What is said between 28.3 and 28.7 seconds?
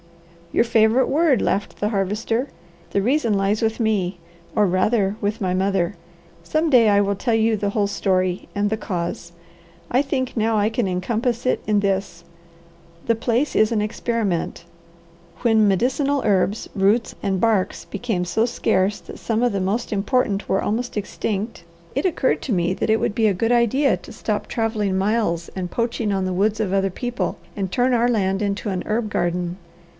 into